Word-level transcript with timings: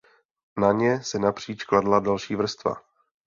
Na 0.57 0.71
ně 0.71 1.03
se 1.03 1.19
napříč 1.19 1.63
kladla 1.63 1.99
další 1.99 2.35
vrstva. 2.35 2.75